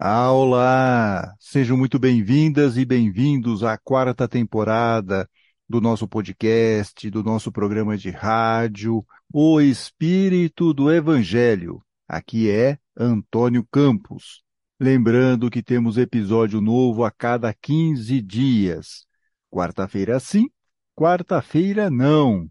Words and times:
Olá! 0.00 1.34
Sejam 1.38 1.76
muito 1.76 2.00
bem-vindas 2.00 2.76
e 2.76 2.84
bem-vindos 2.84 3.62
à 3.62 3.78
quarta 3.78 4.26
temporada 4.26 5.28
do 5.68 5.80
nosso 5.80 6.08
podcast, 6.08 7.08
do 7.10 7.22
nosso 7.22 7.52
programa 7.52 7.96
de 7.96 8.10
rádio, 8.10 9.04
O 9.32 9.60
Espírito 9.60 10.74
do 10.74 10.92
Evangelho. 10.92 11.80
Aqui 12.08 12.50
é 12.50 12.76
Antônio 12.96 13.64
Campos. 13.70 14.42
Lembrando 14.80 15.48
que 15.48 15.62
temos 15.62 15.96
episódio 15.96 16.60
novo 16.60 17.04
a 17.04 17.10
cada 17.12 17.54
15 17.54 18.20
dias. 18.20 19.06
Quarta-feira 19.48 20.18
sim, 20.18 20.50
quarta-feira 20.96 21.88
não. 21.88 22.50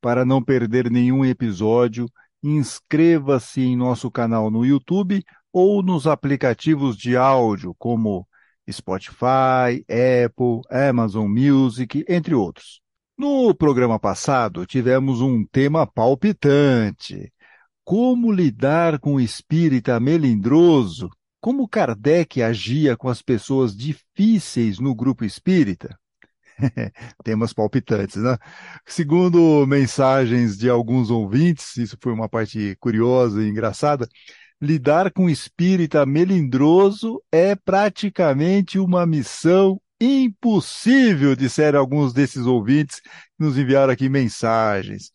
Para 0.00 0.24
não 0.24 0.42
perder 0.42 0.90
nenhum 0.90 1.24
episódio, 1.24 2.06
inscreva-se 2.42 3.60
em 3.60 3.76
nosso 3.76 4.10
canal 4.10 4.50
no 4.50 4.66
YouTube 4.66 5.22
ou 5.52 5.82
nos 5.82 6.06
aplicativos 6.06 6.96
de 6.96 7.16
áudio 7.16 7.74
como 7.78 8.26
Spotify, 8.70 9.84
Apple, 9.88 10.60
Amazon 10.70 11.28
Music, 11.28 12.04
entre 12.08 12.34
outros. 12.34 12.80
No 13.18 13.54
programa 13.54 13.98
passado, 13.98 14.64
tivemos 14.64 15.20
um 15.20 15.44
tema 15.44 15.86
palpitante. 15.86 17.32
Como 17.84 18.32
lidar 18.32 18.98
com 18.98 19.14
o 19.14 19.20
espírita 19.20 19.98
melindroso? 20.00 21.10
Como 21.40 21.68
Kardec 21.68 22.42
agia 22.42 22.96
com 22.96 23.08
as 23.08 23.20
pessoas 23.20 23.76
difíceis 23.76 24.78
no 24.78 24.94
grupo 24.94 25.24
espírita? 25.24 25.98
Temas 27.24 27.52
palpitantes, 27.52 28.16
né? 28.16 28.36
Segundo 28.86 29.66
mensagens 29.66 30.56
de 30.56 30.68
alguns 30.68 31.10
ouvintes, 31.10 31.76
isso 31.76 31.96
foi 32.00 32.12
uma 32.12 32.28
parte 32.28 32.76
curiosa 32.78 33.42
e 33.42 33.48
engraçada, 33.48 34.08
lidar 34.60 35.10
com 35.10 35.30
espírita 35.30 36.04
melindroso 36.04 37.22
é 37.32 37.54
praticamente 37.54 38.78
uma 38.78 39.06
missão 39.06 39.80
impossível, 40.00 41.34
disseram 41.34 41.78
alguns 41.78 42.12
desses 42.12 42.46
ouvintes 42.46 43.00
que 43.00 43.10
nos 43.38 43.56
enviaram 43.56 43.92
aqui 43.92 44.08
mensagens. 44.08 45.10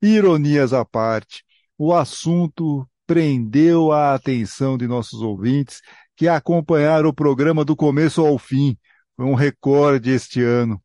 Ironias 0.00 0.72
à 0.72 0.84
parte, 0.84 1.42
o 1.78 1.92
assunto 1.92 2.88
prendeu 3.06 3.92
a 3.92 4.14
atenção 4.14 4.76
de 4.76 4.86
nossos 4.86 5.20
ouvintes 5.20 5.80
que 6.16 6.28
acompanharam 6.28 7.08
o 7.08 7.14
programa 7.14 7.64
do 7.64 7.76
começo 7.76 8.24
ao 8.24 8.38
fim. 8.38 8.76
Foi 9.16 9.26
um 9.26 9.34
recorde 9.34 10.10
este 10.10 10.42
ano. 10.42 10.82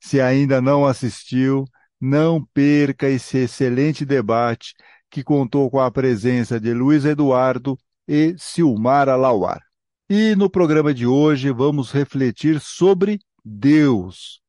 Se 0.00 0.20
ainda 0.20 0.60
não 0.60 0.84
assistiu, 0.84 1.64
não 2.00 2.44
perca 2.52 3.08
esse 3.08 3.38
excelente 3.38 4.04
debate 4.04 4.74
que 5.12 5.22
contou 5.22 5.70
com 5.70 5.78
a 5.78 5.90
presença 5.90 6.58
de 6.58 6.72
Luiz 6.72 7.04
Eduardo 7.04 7.78
e 8.08 8.34
Silmara 8.38 9.14
Lauar. 9.14 9.60
E 10.08 10.34
no 10.34 10.48
programa 10.48 10.94
de 10.94 11.06
hoje 11.06 11.52
vamos 11.52 11.92
refletir 11.92 12.58
sobre 12.58 13.20
Deus. 13.44 14.40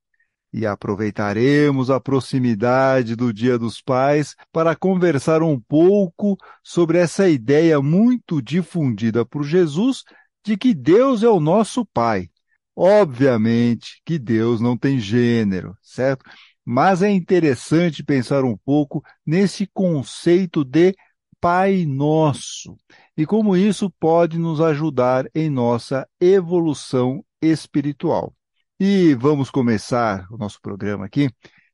E 0.54 0.66
aproveitaremos 0.66 1.90
a 1.90 2.00
proximidade 2.00 3.14
do 3.14 3.34
Dia 3.34 3.58
dos 3.60 3.82
Pais 3.82 4.36
para 4.54 4.74
conversar 4.74 5.44
um 5.44 5.60
pouco 5.60 6.38
sobre 6.64 6.98
essa 6.98 7.28
ideia 7.28 7.82
muito 7.82 8.42
difundida 8.42 9.26
por 9.26 9.44
Jesus 9.44 10.04
de 10.46 10.56
que 10.56 10.74
Deus 10.74 11.24
é 11.24 11.30
o 11.30 11.42
nosso 11.42 11.86
Pai. 11.88 12.30
Obviamente 12.74 14.02
que 14.06 14.18
Deus 14.18 14.62
não 14.62 14.78
tem 14.78 14.98
gênero, 14.98 15.76
certo? 15.82 16.24
Mas 16.66 17.02
é 17.02 17.10
interessante 17.10 18.04
pensar 18.04 18.44
um 18.44 18.58
pouco 18.58 19.04
nesse 19.26 19.68
conceito 19.68 20.64
de 20.64 20.96
Pai 21.40 21.86
Nosso 21.86 22.78
e 23.18 23.26
como 23.26 23.56
isso 23.56 23.90
pode 24.00 24.38
nos 24.38 24.62
ajudar 24.62 25.30
em 25.36 25.50
nossa 25.50 26.08
evolução 26.20 27.24
espiritual. 27.42 28.34
E 28.80 29.14
vamos 29.16 29.52
começar 29.52 30.26
o 30.32 30.38
nosso 30.38 30.60
programa 30.62 31.06
aqui 31.06 31.30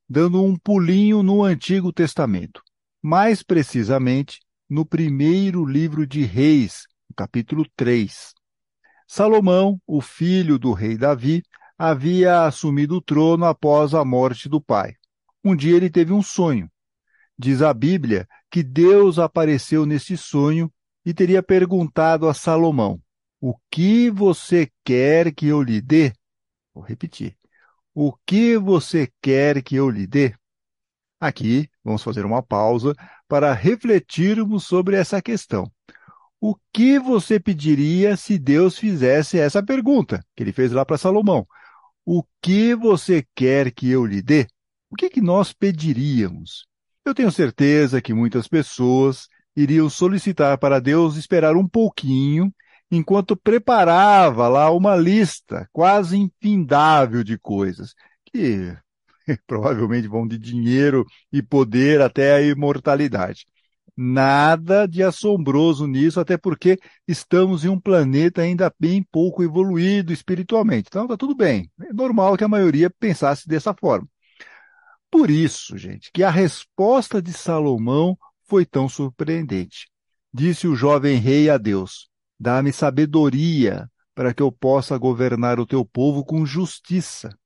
dando 0.10 0.44
um 0.44 0.58
pulinho 0.58 1.22
no 1.22 1.44
Antigo 1.44 1.94
Testamento, 1.94 2.64
mais 3.02 3.44
precisamente 3.44 4.40
no 4.68 4.84
primeiro 4.84 5.64
livro 5.64 6.08
de 6.08 6.24
Reis, 6.24 6.88
capítulo 7.16 7.64
3. 7.76 8.34
Salomão, 9.08 9.80
o 9.86 10.02
filho 10.02 10.58
do 10.58 10.74
rei 10.74 10.98
Davi, 10.98 11.44
havia 11.80 12.44
assumido 12.44 12.98
o 12.98 13.02
trono 13.02 13.46
após 13.46 13.94
a 13.94 14.04
morte 14.04 14.50
do 14.50 14.60
pai. 14.60 14.96
Um 15.42 15.56
dia 15.56 15.78
ele 15.78 15.90
teve 15.90 16.12
um 16.12 16.22
sonho. 16.22 16.70
Diz 17.38 17.62
a 17.62 17.74
Bíblia 17.74 18.28
que 18.52 18.62
Deus 18.62 19.18
apareceu 19.18 19.86
nesse 19.86 20.18
sonho 20.18 20.70
e 21.06 21.14
teria 21.14 21.42
perguntado 21.42 22.28
a 22.28 22.34
Salomão: 22.34 23.02
O 23.40 23.56
que 23.72 24.12
você 24.12 24.70
quer 24.84 25.34
que 25.34 25.48
eu 25.48 25.64
lhe 25.64 25.80
dê? 25.80 26.12
Vou 26.74 26.84
repetir. 26.84 27.38
O 27.96 28.14
que 28.26 28.58
você 28.58 29.10
quer 29.22 29.64
que 29.64 29.78
eu 29.78 29.90
lhe 29.90 30.06
dê? 30.06 30.36
Aqui 31.18 31.70
vamos 31.84 32.04
fazer 32.04 32.26
uma 32.26 32.44
pausa 32.44 32.94
para 33.28 33.54
refletirmos 33.54 34.66
sobre 34.66 34.98
essa 34.98 35.22
questão. 35.22 35.72
O 36.42 36.56
que 36.74 37.00
você 37.00 37.40
pediria 37.40 38.16
se 38.18 38.38
Deus 38.38 38.78
fizesse 38.78 39.38
essa 39.38 39.64
pergunta 39.64 40.24
que 40.36 40.44
ele 40.44 40.54
fez 40.54 40.72
lá 40.72 40.86
para 40.86 40.98
Salomão? 40.98 41.48
O 42.12 42.24
que 42.42 42.74
você 42.74 43.24
quer 43.36 43.72
que 43.72 43.88
eu 43.88 44.04
lhe 44.04 44.20
dê? 44.20 44.48
O 44.90 44.96
que, 44.96 45.12
que 45.12 45.22
nós 45.22 45.54
pediríamos? 45.54 46.66
Eu 47.06 47.14
tenho 47.14 47.32
certeza 47.32 48.02
que 48.02 48.16
muitas 48.16 48.48
pessoas 48.48 49.28
iriam 49.56 49.88
solicitar 49.92 50.58
para 50.58 50.80
Deus 50.82 51.18
esperar 51.18 51.56
um 51.56 51.68
pouquinho 51.68 52.52
enquanto 52.90 53.38
preparava 53.38 54.48
lá 54.48 54.72
uma 54.72 54.96
lista 54.96 55.70
quase 55.72 56.18
infindável 56.18 57.24
de 57.24 57.38
coisas 57.38 57.94
que 58.26 58.76
provavelmente 59.46 60.08
vão 60.08 60.28
de 60.28 60.40
dinheiro 60.40 61.06
e 61.32 61.44
poder 61.44 62.02
até 62.02 62.34
a 62.34 62.42
imortalidade. 62.42 63.46
Nada 64.02 64.88
de 64.88 65.04
assombroso 65.04 65.86
nisso, 65.86 66.22
até 66.22 66.38
porque 66.38 66.80
estamos 67.06 67.66
em 67.66 67.68
um 67.68 67.78
planeta 67.78 68.42
ainda 68.42 68.74
bem 68.80 69.04
pouco 69.04 69.44
evoluído 69.44 70.14
espiritualmente. 70.14 70.88
Então 70.88 71.04
está 71.04 71.18
tudo 71.18 71.36
bem. 71.36 71.70
É 71.82 71.92
normal 71.92 72.38
que 72.38 72.46
a 72.46 72.48
maioria 72.48 72.90
pensasse 72.90 73.46
dessa 73.46 73.74
forma. 73.74 74.08
Por 75.12 75.30
isso, 75.30 75.78
gente, 75.78 76.12
que 76.14 76.24
a 76.24 76.30
resposta 76.30 77.22
de 77.22 77.34
Salomão 77.34 78.18
foi 78.48 78.66
tão 78.66 78.88
surpreendente. 78.88 79.90
Disse 80.34 80.66
o 80.66 80.78
jovem 80.78 81.18
rei 81.18 81.50
a 81.50 81.58
Deus: 81.58 82.08
Dá-me 82.40 82.72
sabedoria 82.72 83.86
para 84.16 84.34
que 84.34 84.42
eu 84.42 84.50
possa 84.50 84.98
governar 84.98 85.60
o 85.60 85.66
teu 85.66 85.84
povo 85.84 86.24
com 86.24 86.46
justiça 86.46 87.38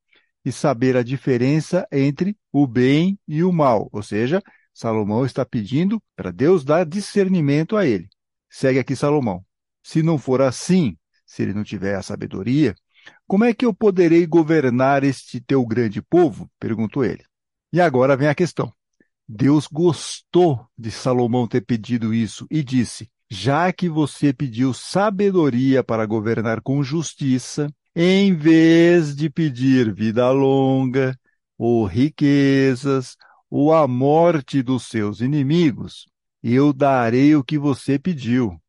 e 0.46 0.52
saber 0.52 0.96
a 0.96 1.02
diferença 1.02 1.88
entre 1.92 2.38
o 2.52 2.68
bem 2.68 3.18
e 3.28 3.44
o 3.44 3.52
mal, 3.52 3.90
ou 3.92 4.04
seja, 4.04 4.40
Salomão 4.74 5.26
está 5.26 5.46
pedindo 5.46 6.02
para 6.16 6.32
Deus 6.32 6.64
dar 6.64 6.86
discernimento 6.86 7.78
a 7.78 7.86
ele. 7.86 8.10
Segue 8.50 8.80
aqui 8.80 8.96
Salomão. 8.96 9.46
Se 9.84 10.02
não 10.02 10.18
for 10.18 10.42
assim, 10.42 10.98
se 11.26 11.44
ele 11.44 11.54
não 11.54 11.64
tiver 11.64 11.96
a 11.96 12.02
sabedoria, 12.02 12.76
como 13.28 13.44
é 13.44 13.54
que 13.54 13.66
eu 13.66 13.74
poderei 13.74 14.26
governar 14.26 15.04
este 15.04 15.40
teu 15.40 15.66
grande 15.66 16.02
povo? 16.02 16.50
perguntou 16.60 17.04
ele. 17.04 17.24
E 17.72 17.82
agora 17.82 18.16
vem 18.16 18.28
a 18.28 18.36
questão. 18.36 18.72
Deus 19.28 19.68
gostou 19.68 20.68
de 20.78 20.92
Salomão 20.92 21.48
ter 21.48 21.62
pedido 21.62 22.14
isso 22.14 22.46
e 22.52 22.64
disse: 22.64 23.10
Já 23.30 23.72
que 23.72 23.90
você 23.90 24.34
pediu 24.34 24.74
sabedoria 24.74 25.84
para 25.84 26.06
governar 26.06 26.62
com 26.62 26.84
justiça, 26.84 27.68
em 27.96 28.36
vez 28.36 29.16
de 29.16 29.30
pedir 29.30 29.94
vida 29.94 30.30
longa, 30.32 31.18
ou 31.58 31.86
riquezas, 31.86 33.16
ou 33.56 33.72
a 33.72 33.88
morte 33.88 34.64
dos 34.64 34.88
seus 34.88 35.22
inimigos, 35.22 36.08
eu 36.42 36.74
darei 36.74 37.36
o 37.36 37.44
que 37.44 37.56
você 37.56 38.00
pediu. 38.00 38.60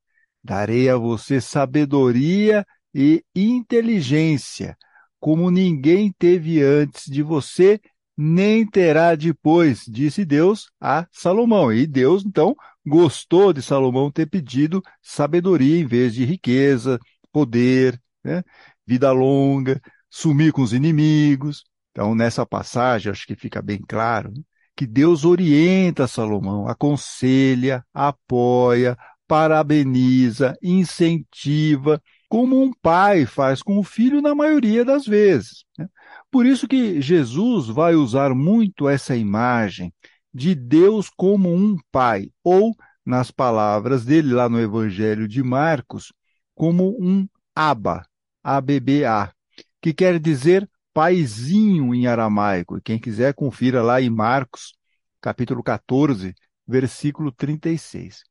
Darei 0.42 0.90
a 0.90 0.96
você 0.98 1.40
sabedoria 1.40 2.66
e 2.94 3.24
inteligência, 3.34 4.76
como 5.18 5.50
ninguém 5.50 6.12
teve 6.12 6.62
antes 6.62 7.10
de 7.10 7.22
você, 7.22 7.80
nem 8.14 8.66
terá 8.66 9.14
depois, 9.14 9.86
disse 9.88 10.22
Deus 10.22 10.70
a 10.78 11.06
Salomão. 11.10 11.72
E 11.72 11.86
Deus, 11.86 12.22
então, 12.22 12.54
gostou 12.84 13.54
de 13.54 13.62
Salomão 13.62 14.10
ter 14.10 14.26
pedido 14.26 14.82
sabedoria 15.00 15.80
em 15.80 15.86
vez 15.86 16.12
de 16.12 16.26
riqueza, 16.26 16.98
poder, 17.32 17.98
né? 18.22 18.42
vida 18.86 19.10
longa, 19.12 19.80
sumir 20.10 20.52
com 20.52 20.60
os 20.60 20.74
inimigos. 20.74 21.64
Então, 21.90 22.14
nessa 22.14 22.44
passagem, 22.44 23.10
acho 23.10 23.26
que 23.26 23.34
fica 23.34 23.62
bem 23.62 23.80
claro 23.80 24.30
né? 24.30 24.42
Que 24.76 24.86
Deus 24.86 25.24
orienta 25.24 26.06
Salomão, 26.06 26.68
aconselha, 26.68 27.84
apoia, 27.92 28.96
parabeniza, 29.26 30.56
incentiva, 30.62 32.02
como 32.28 32.60
um 32.60 32.72
pai 32.82 33.26
faz 33.26 33.62
com 33.62 33.78
o 33.78 33.84
filho 33.84 34.20
na 34.20 34.34
maioria 34.34 34.84
das 34.84 35.06
vezes. 35.06 35.64
Né? 35.78 35.88
Por 36.30 36.44
isso 36.46 36.66
que 36.66 37.00
Jesus 37.00 37.68
vai 37.68 37.94
usar 37.94 38.34
muito 38.34 38.88
essa 38.88 39.16
imagem 39.16 39.92
de 40.32 40.54
Deus 40.54 41.08
como 41.08 41.54
um 41.54 41.76
pai, 41.92 42.30
ou, 42.42 42.74
nas 43.06 43.30
palavras 43.30 44.04
dele 44.04 44.34
lá 44.34 44.48
no 44.48 44.60
Evangelho 44.60 45.28
de 45.28 45.42
Marcos, 45.42 46.12
como 46.54 46.96
um 47.00 47.28
Abba, 47.54 48.04
A-B-B-A, 48.42 49.32
que 49.80 49.94
quer 49.94 50.18
dizer 50.18 50.68
paizinho 50.94 51.94
em 51.94 52.06
aramaico. 52.06 52.80
Quem 52.80 52.98
quiser, 52.98 53.34
confira 53.34 53.82
lá 53.82 54.00
em 54.00 54.08
Marcos, 54.08 54.74
capítulo 55.20 55.62
14, 55.62 56.34
versículo 56.66 57.32
36. 57.32 58.22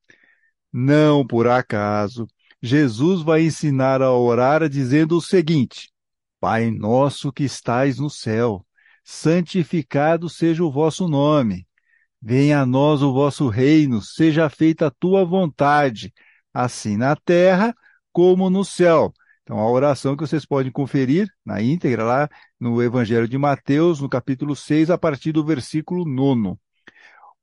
Não 0.71 1.27
por 1.27 1.47
acaso, 1.47 2.25
Jesus 2.61 3.21
vai 3.21 3.43
ensinar 3.43 4.01
a 4.01 4.11
orar 4.13 4.67
dizendo 4.69 5.17
o 5.17 5.21
seguinte: 5.21 5.91
Pai 6.39 6.71
nosso 6.71 7.31
que 7.31 7.43
estais 7.43 7.99
no 7.99 8.09
céu, 8.09 8.65
santificado 9.03 10.29
seja 10.29 10.63
o 10.63 10.71
vosso 10.71 11.07
nome. 11.07 11.67
Venha 12.21 12.61
a 12.61 12.65
nós 12.65 13.01
o 13.01 13.13
vosso 13.13 13.49
reino, 13.49 14.01
seja 14.01 14.49
feita 14.49 14.87
a 14.87 14.91
tua 14.91 15.25
vontade, 15.25 16.13
assim 16.53 16.95
na 16.95 17.17
terra 17.17 17.75
como 18.13 18.49
no 18.49 18.63
céu. 18.63 19.13
Então, 19.43 19.59
a 19.59 19.69
oração 19.69 20.15
que 20.15 20.25
vocês 20.25 20.45
podem 20.45 20.71
conferir 20.71 21.27
na 21.45 21.61
íntegra 21.61 22.03
lá 22.03 22.29
no 22.57 22.81
Evangelho 22.81 23.27
de 23.27 23.37
Mateus, 23.37 23.99
no 23.99 24.07
capítulo 24.07 24.55
6, 24.55 24.89
a 24.89 24.97
partir 24.97 25.33
do 25.33 25.43
versículo 25.43 26.05
9. 26.05 26.57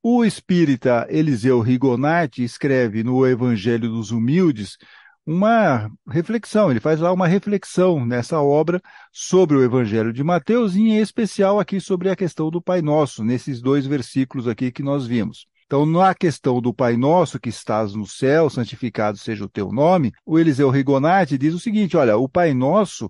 O 0.03 0.25
espírita 0.25 1.07
Eliseu 1.11 1.61
Rigonati 1.61 2.43
escreve 2.43 3.05
no 3.05 3.27
Evangelho 3.27 3.91
dos 3.91 4.11
Humildes 4.13 4.79
uma 5.27 5.91
reflexão, 6.09 6.71
ele 6.71 6.81
faz 6.81 6.99
lá 7.01 7.13
uma 7.13 7.27
reflexão 7.27 8.07
nessa 8.07 8.41
obra 8.41 8.81
sobre 9.13 9.59
o 9.59 9.63
Evangelho 9.63 10.11
de 10.11 10.25
Mateus, 10.25 10.75
e 10.75 10.81
em 10.81 10.99
especial 10.99 11.61
aqui 11.61 11.79
sobre 11.79 12.09
a 12.09 12.17
questão 12.17 12.51
do 12.51 12.63
Pai 12.63 12.81
Nosso, 12.81 13.23
nesses 13.23 13.61
dois 13.61 13.87
versículos 13.87 14.49
aqui 14.49 14.73
que 14.73 14.83
nós 14.83 15.07
vimos. 15.07 15.47
Então, 15.71 15.87
na 15.87 16.13
questão 16.17 16.61
do 16.61 16.75
Pai 16.75 16.97
Nosso 16.97 17.39
que 17.39 17.49
estás 17.49 17.95
no 17.95 18.05
céu, 18.05 18.51
santificado 18.51 19.17
seja 19.17 19.45
o 19.45 19.49
teu 19.49 19.71
nome, 19.71 20.11
o 20.27 20.37
Eliseu 20.37 20.69
Rigonati 20.69 21.39
diz 21.39 21.55
o 21.55 21.61
seguinte: 21.61 21.97
olha, 21.97 22.17
o 22.17 22.29
Pai 22.29 22.53
Nosso 22.53 23.09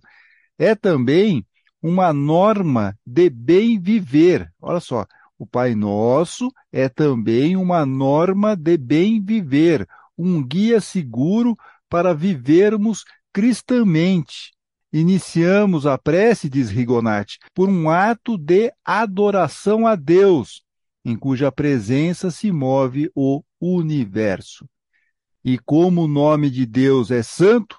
é 0.59 0.75
também 0.75 1.43
uma 1.81 2.13
norma 2.13 2.95
de 3.07 3.31
bem 3.31 3.81
viver. 3.81 4.53
Olha 4.61 4.79
só, 4.79 5.07
o 5.39 5.47
Pai 5.47 5.75
Nosso 5.75 6.53
é 6.71 6.87
também 6.87 7.57
uma 7.57 7.87
norma 7.87 8.55
de 8.55 8.77
bem 8.77 9.25
viver, 9.25 9.89
um 10.19 10.47
guia 10.47 10.83
seguro 10.83 11.57
para 11.89 12.13
vivermos 12.13 13.07
cristamente. 13.33 14.53
Iniciamos 14.93 15.87
a 15.87 15.97
prece, 15.97 16.51
diz 16.51 16.69
Rigonati, 16.69 17.39
por 17.55 17.71
um 17.71 17.89
ato 17.89 18.37
de 18.37 18.71
adoração 18.85 19.87
a 19.87 19.97
Deus, 19.97 20.63
em 21.11 21.17
cuja 21.17 21.51
presença 21.51 22.31
se 22.31 22.53
move 22.53 23.11
o 23.15 23.43
universo. 23.61 24.69
E 25.45 25.59
como 25.59 26.05
o 26.05 26.09
nome 26.09 26.51
de 26.51 26.65
Deus 26.65 27.11
é 27.11 27.23
santo, 27.23 27.79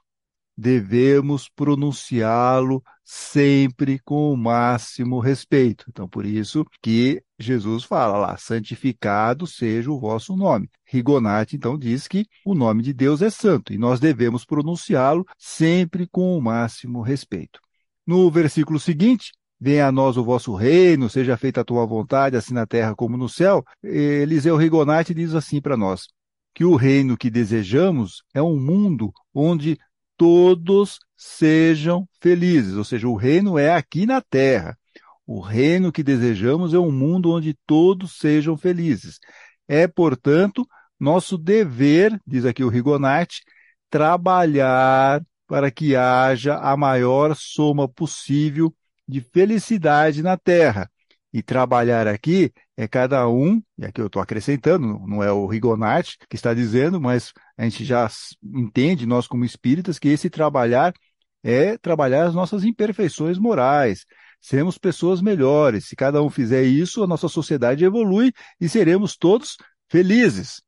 devemos 0.58 1.48
pronunciá-lo 1.50 2.84
sempre 3.04 4.00
com 4.00 4.32
o 4.32 4.38
máximo 4.38 5.20
respeito. 5.20 5.86
Então, 5.90 6.08
por 6.08 6.26
isso 6.26 6.66
que 6.82 7.24
Jesus 7.40 7.84
fala 7.84 8.18
lá, 8.18 8.38
santificado 8.38 9.48
seja 9.48 9.92
o 9.92 10.00
vosso 10.00 10.36
nome. 10.36 10.70
Rigonati, 10.86 11.56
então, 11.56 11.78
diz 11.78 12.08
que 12.08 12.26
o 12.46 12.54
nome 12.54 12.84
de 12.84 12.94
Deus 12.94 13.22
é 13.22 13.30
santo 13.30 13.74
e 13.74 13.78
nós 13.78 14.00
devemos 14.00 14.46
pronunciá-lo 14.46 15.26
sempre 15.38 16.08
com 16.08 16.38
o 16.38 16.42
máximo 16.42 17.02
respeito. 17.02 17.60
No 18.06 18.30
versículo 18.30 18.80
seguinte, 18.80 19.32
venha 19.62 19.86
a 19.86 19.92
nós 19.92 20.18
o 20.18 20.24
vosso 20.24 20.56
reino, 20.56 21.08
seja 21.08 21.38
feita 21.38 21.62
a 21.62 21.64
tua 21.64 21.86
vontade, 21.86 22.36
assim 22.36 22.52
na 22.52 22.66
terra 22.66 22.96
como 22.96 23.16
no 23.16 23.30
céu. 23.30 23.64
Eliseu 23.84 24.58
Rigonati 24.58 25.14
diz 25.14 25.36
assim 25.36 25.62
para 25.62 25.78
nós, 25.78 26.08
que 26.52 26.66
o 26.66 26.76
reino 26.76 27.16
que 27.16 27.30
desejamos 27.30 28.24
é 28.34 28.42
um 28.42 28.60
mundo 28.60 29.14
onde 29.32 29.78
todos 30.18 31.00
sejam 31.16 32.08
felizes. 32.20 32.76
Ou 32.76 32.84
seja, 32.84 33.08
o 33.08 33.16
reino 33.16 33.56
é 33.60 33.76
aqui 33.76 34.08
na 34.08 34.20
terra. 34.20 34.76
O 35.28 35.40
reino 35.40 35.92
que 35.92 36.02
desejamos 36.02 36.74
é 36.74 36.80
um 36.80 36.92
mundo 36.92 37.32
onde 37.32 37.56
todos 37.68 38.18
sejam 38.18 38.58
felizes. 38.58 39.20
É, 39.68 39.88
portanto, 39.88 40.68
nosso 41.00 41.38
dever, 41.38 42.20
diz 42.26 42.46
aqui 42.46 42.64
o 42.64 42.70
Rigonati, 42.70 43.42
trabalhar 43.92 45.24
para 45.48 45.70
que 45.70 45.96
haja 45.96 46.56
a 46.58 46.76
maior 46.76 47.36
soma 47.36 47.88
possível 47.88 48.74
de 49.12 49.22
felicidade 49.22 50.24
na 50.24 50.38
terra. 50.38 50.90
E 51.34 51.42
trabalhar 51.42 52.08
aqui 52.08 52.52
é 52.76 52.88
cada 52.88 53.28
um, 53.30 53.62
e 53.78 53.86
aqui 53.86 54.02
eu 54.02 54.08
estou 54.08 54.22
acrescentando, 54.22 55.00
não 55.08 55.24
é 55.24 55.32
o 55.32 55.48
Rigonati 55.48 56.18
que 56.30 56.36
está 56.36 56.54
dizendo, 56.54 57.00
mas 57.00 57.32
a 57.58 57.64
gente 57.64 57.86
já 57.86 58.10
entende, 58.44 59.06
nós 59.06 59.28
como 59.28 59.46
espíritas, 59.46 59.98
que 59.98 60.10
esse 60.10 60.30
trabalhar 60.30 60.94
é 61.44 61.78
trabalhar 61.78 62.26
as 62.26 62.36
nossas 62.36 62.64
imperfeições 62.66 63.38
morais, 63.38 64.06
sermos 64.42 64.78
pessoas 64.78 65.22
melhores. 65.22 65.88
Se 65.88 65.96
cada 65.96 66.22
um 66.22 66.30
fizer 66.30 66.64
isso, 66.64 67.04
a 67.04 67.08
nossa 67.08 67.30
sociedade 67.30 67.86
evolui 67.86 68.34
e 68.60 68.68
seremos 68.68 69.16
todos 69.16 69.56
felizes. 69.90 70.62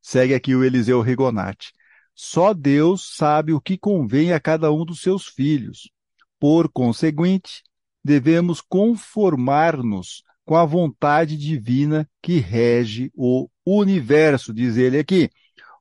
Segue 0.00 0.34
aqui 0.34 0.54
o 0.54 0.64
Eliseu 0.64 1.02
Rigonati. 1.02 1.70
Só 2.14 2.54
Deus 2.54 3.14
sabe 3.14 3.52
o 3.52 3.60
que 3.60 3.76
convém 3.76 4.32
a 4.32 4.40
cada 4.40 4.72
um 4.72 4.84
dos 4.84 5.00
seus 5.00 5.26
filhos. 5.26 5.90
Por 6.40 6.70
conseguinte, 6.70 7.62
devemos 8.08 8.62
conformar-nos 8.62 10.22
com 10.46 10.56
a 10.56 10.64
vontade 10.64 11.36
divina 11.36 12.08
que 12.22 12.38
rege 12.38 13.12
o 13.14 13.50
universo, 13.66 14.54
diz 14.54 14.78
ele 14.78 14.98
aqui. 14.98 15.28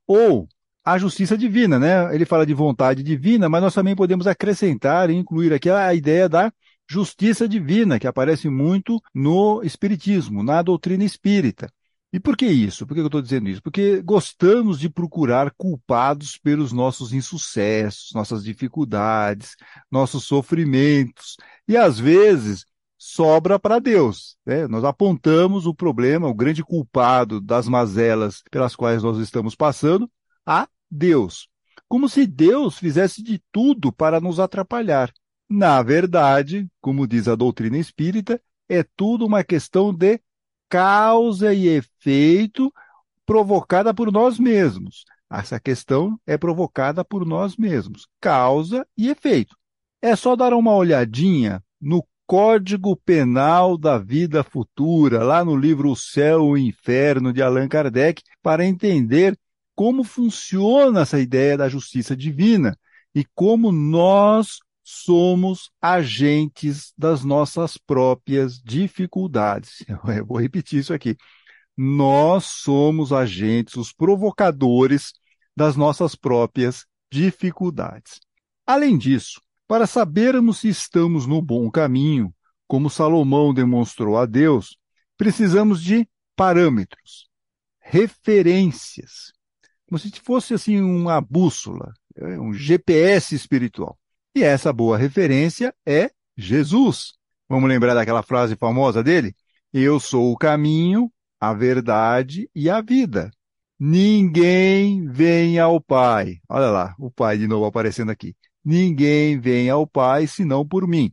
Ou 0.05 0.45
a 0.83 0.97
justiça 0.97 1.37
divina, 1.37 1.79
né? 1.79 2.13
Ele 2.13 2.25
fala 2.25 2.45
de 2.45 2.53
vontade 2.53 3.01
divina, 3.01 3.47
mas 3.47 3.61
nós 3.61 3.73
também 3.73 3.95
podemos 3.95 4.27
acrescentar 4.27 5.09
e 5.09 5.13
incluir 5.15 5.53
aqui 5.53 5.69
a 5.69 5.93
ideia 5.93 6.27
da 6.27 6.51
justiça 6.89 7.47
divina, 7.47 7.97
que 7.97 8.07
aparece 8.07 8.49
muito 8.49 9.01
no 9.15 9.63
Espiritismo, 9.63 10.43
na 10.43 10.61
doutrina 10.61 11.05
espírita. 11.05 11.71
E 12.11 12.19
por 12.19 12.37
que 12.37 12.45
isso? 12.45 12.87
Por 12.87 12.93
que 12.93 13.01
eu 13.01 13.05
estou 13.07 13.21
dizendo 13.21 13.49
isso? 13.49 13.61
Porque 13.61 14.01
gostamos 14.01 14.79
de 14.79 14.89
procurar 14.89 15.51
culpados 15.57 16.37
pelos 16.37 16.71
nossos 16.71 17.11
insucessos, 17.11 18.11
nossas 18.13 18.43
dificuldades, 18.43 19.55
nossos 19.91 20.23
sofrimentos. 20.23 21.35
E 21.67 21.75
às 21.75 21.99
vezes 21.99 22.65
sobra 22.97 23.59
para 23.59 23.79
Deus. 23.79 24.37
Né? 24.45 24.67
Nós 24.67 24.83
apontamos 24.83 25.65
o 25.65 25.73
problema, 25.73 26.27
o 26.27 26.33
grande 26.33 26.63
culpado 26.63 27.41
das 27.41 27.67
mazelas 27.67 28.41
pelas 28.49 28.75
quais 28.75 29.03
nós 29.03 29.17
estamos 29.17 29.53
passando, 29.53 30.09
a 30.45 30.67
Deus. 30.89 31.49
Como 31.87 32.07
se 32.07 32.25
Deus 32.25 32.77
fizesse 32.77 33.21
de 33.21 33.41
tudo 33.51 33.91
para 33.91 34.19
nos 34.19 34.39
atrapalhar. 34.39 35.11
Na 35.49 35.81
verdade, 35.81 36.67
como 36.81 37.07
diz 37.07 37.27
a 37.27 37.35
doutrina 37.35 37.77
espírita, 37.77 38.41
é 38.67 38.83
tudo 38.83 39.25
uma 39.25 39.43
questão 39.43 39.93
de 39.93 40.19
causa 40.69 41.53
e 41.53 41.67
efeito 41.67 42.71
provocada 43.25 43.93
por 43.93 44.11
nós 44.11 44.39
mesmos. 44.39 45.03
Essa 45.29 45.59
questão 45.59 46.19
é 46.25 46.37
provocada 46.37 47.03
por 47.03 47.25
nós 47.25 47.57
mesmos. 47.57 48.07
Causa 48.21 48.87
e 48.97 49.09
efeito. 49.09 49.55
É 50.01 50.15
só 50.15 50.35
dar 50.35 50.53
uma 50.53 50.73
olhadinha 50.73 51.61
no 51.81 52.05
Código 52.25 52.95
Penal 52.95 53.77
da 53.77 53.97
Vida 53.97 54.43
Futura, 54.43 55.23
lá 55.23 55.43
no 55.43 55.55
livro 55.55 55.91
O 55.91 55.95
Céu 55.95 56.41
e 56.41 56.51
o 56.51 56.57
Inferno 56.57 57.31
de 57.31 57.41
Allan 57.41 57.67
Kardec, 57.67 58.21
para 58.41 58.65
entender 58.65 59.37
como 59.75 60.03
funciona 60.03 61.01
essa 61.01 61.19
ideia 61.19 61.57
da 61.57 61.69
justiça 61.69 62.15
divina 62.15 62.77
e 63.13 63.25
como 63.35 63.71
nós 63.71 64.59
somos 64.89 65.69
agentes 65.81 66.93
das 66.97 67.21
nossas 67.21 67.77
próprias 67.77 68.57
dificuldades. 68.57 69.83
Eu 70.07 70.25
vou 70.25 70.39
repetir 70.39 70.79
isso 70.79 70.93
aqui. 70.93 71.17
Nós 71.75 72.45
somos 72.45 73.11
agentes, 73.11 73.75
os 73.75 73.91
provocadores 73.91 75.11
das 75.53 75.75
nossas 75.75 76.15
próprias 76.15 76.85
dificuldades. 77.11 78.21
Além 78.65 78.97
disso, 78.97 79.41
para 79.67 79.85
sabermos 79.85 80.59
se 80.59 80.69
estamos 80.69 81.27
no 81.27 81.41
bom 81.41 81.69
caminho, 81.69 82.33
como 82.65 82.89
Salomão 82.89 83.53
demonstrou 83.53 84.17
a 84.17 84.25
Deus, 84.25 84.77
precisamos 85.17 85.83
de 85.83 86.07
parâmetros, 86.33 87.27
referências, 87.81 89.33
como 89.85 89.99
se 89.99 90.09
fosse 90.11 90.53
assim 90.53 90.79
uma 90.79 91.19
bússola, 91.19 91.91
é, 92.15 92.39
um 92.39 92.53
GPS 92.53 93.35
espiritual. 93.35 93.99
E 94.37 94.43
essa 94.43 94.71
boa 94.71 94.99
referência 94.99 95.73
é 95.83 96.11
Jesus. 96.37 97.13
Vamos 97.49 97.67
lembrar 97.67 97.95
daquela 97.95 98.21
frase 98.21 98.55
famosa 98.55 99.03
dele? 99.03 99.35
Eu 99.73 99.99
sou 99.99 100.31
o 100.31 100.37
caminho, 100.37 101.11
a 101.39 101.55
verdade 101.55 102.47
e 102.53 102.69
a 102.69 102.79
vida. 102.79 103.31
Ninguém 103.79 105.07
vem 105.07 105.57
ao 105.57 105.81
Pai. 105.81 106.37
Olha 106.47 106.69
lá, 106.69 106.95
o 106.99 107.09
Pai 107.09 107.39
de 107.39 107.47
novo 107.47 107.65
aparecendo 107.65 108.11
aqui. 108.11 108.35
Ninguém 108.63 109.39
vem 109.39 109.71
ao 109.71 109.87
Pai 109.87 110.27
senão 110.27 110.63
por 110.63 110.87
mim. 110.87 111.11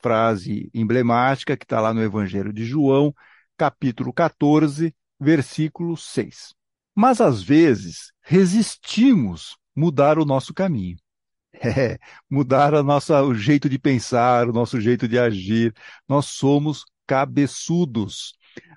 Frase 0.00 0.70
emblemática 0.72 1.58
que 1.58 1.66
está 1.66 1.78
lá 1.78 1.92
no 1.92 2.02
Evangelho 2.02 2.54
de 2.54 2.64
João, 2.64 3.14
capítulo 3.54 4.14
14, 4.14 4.94
versículo 5.20 5.94
6. 5.94 6.54
Mas 6.94 7.20
às 7.20 7.42
vezes 7.42 8.14
resistimos 8.22 9.58
mudar 9.76 10.18
o 10.18 10.24
nosso 10.24 10.54
caminho 10.54 10.96
É, 11.64 11.96
mudar 12.28 12.74
a 12.74 12.82
nossa, 12.82 13.22
o 13.22 13.34
jeito 13.34 13.68
de 13.68 13.78
pensar, 13.78 14.48
o 14.48 14.52
nosso 14.52 14.80
jeito 14.80 15.06
de 15.06 15.16
agir. 15.16 15.72
Nós 16.08 16.26
somos 16.26 16.84
cabeçudos. 17.06 18.34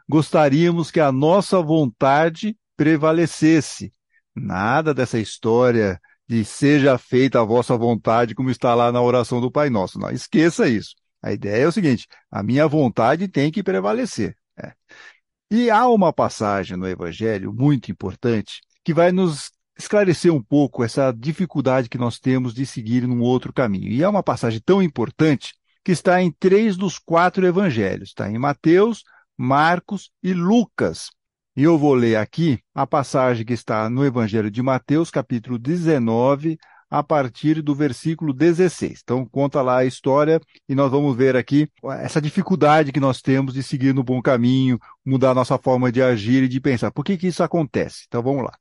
Gostaríamos 0.08 0.92
que 0.92 1.00
a 1.00 1.12
nossa 1.12 1.62
vontade 1.62 2.56
prevalecesse. 2.78 3.92
Nada 4.36 4.94
dessa 4.94 5.18
história 5.18 6.00
de 6.28 6.44
seja 6.46 6.98
feita 6.98 7.42
a 7.42 7.44
vossa 7.44 7.76
vontade, 7.78 8.36
como 8.36 8.50
está 8.50 8.76
lá 8.76 8.92
na 8.92 9.02
oração 9.02 9.42
do 9.42 9.52
Pai 9.52 9.70
Nosso. 9.70 10.00
Não, 10.00 10.12
esqueça 10.12 10.68
isso. 10.68 10.94
A 11.22 11.32
ideia 11.34 11.64
é 11.64 11.68
o 11.68 11.72
seguinte: 11.72 12.08
a 12.30 12.44
minha 12.44 12.68
vontade 12.68 13.28
tem 13.28 13.52
que 13.52 13.64
prevalecer. 13.64 14.38
É. 14.62 14.74
E 15.50 15.70
há 15.70 15.88
uma 15.88 16.14
passagem 16.14 16.78
no 16.78 16.88
Evangelho 16.88 17.54
muito 17.54 17.92
importante 17.92 18.62
que 18.84 18.94
vai 18.94 19.12
nos 19.12 19.52
esclarecer 19.78 20.34
um 20.34 20.42
pouco 20.42 20.84
essa 20.84 21.12
dificuldade 21.12 21.90
que 21.90 21.98
nós 21.98 22.20
temos 22.20 22.54
de 22.54 22.66
seguir 22.66 23.08
num 23.08 23.22
outro 23.22 23.52
caminho. 23.54 23.92
E 23.92 24.04
é 24.04 24.08
uma 24.08 24.24
passagem 24.24 24.62
tão 24.64 24.82
importante 24.82 25.54
que 25.84 25.92
está 25.92 26.22
em 26.22 26.32
três 26.32 26.76
dos 26.78 26.98
quatro 26.98 27.46
evangelhos. 27.46 28.10
Está 28.10 28.30
em 28.30 28.38
Mateus, 28.38 29.04
Marcos 29.38 30.10
e 30.24 30.34
Lucas. 30.34 31.10
E 31.56 31.64
eu 31.64 31.78
vou 31.78 31.94
ler 31.94 32.18
aqui 32.18 32.60
a 32.74 32.86
passagem 32.86 33.46
que 33.46 33.54
está 33.54 33.90
no 33.90 34.06
Evangelho 34.06 34.52
de 34.52 34.62
Mateus, 34.62 35.10
capítulo 35.10 35.58
19, 35.58 36.58
a 36.90 37.02
partir 37.02 37.62
do 37.62 37.74
versículo 37.74 38.34
16. 38.34 39.00
Então, 39.04 39.26
conta 39.26 39.62
lá 39.62 39.78
a 39.78 39.86
história 39.86 40.42
e 40.68 40.76
nós 40.76 40.92
vamos 40.92 41.16
ver 41.16 41.38
aqui 41.38 41.70
essa 42.02 42.22
dificuldade 42.22 42.92
que 42.92 43.00
nós 43.00 43.22
temos 43.22 43.54
de 43.54 43.64
seguir 43.64 43.94
no 43.94 44.04
bom 44.04 44.22
caminho, 44.22 44.78
mudar 45.06 45.34
nossa 45.34 45.58
forma 45.58 45.92
de 45.92 46.02
agir 46.02 46.44
e 46.44 46.48
de 46.50 46.60
pensar. 46.60 46.92
Por 46.92 47.06
que, 47.06 47.18
que 47.18 47.28
isso 47.28 47.42
acontece? 47.42 48.04
Então, 48.08 48.22
vamos 48.22 48.44
lá. 48.44 48.52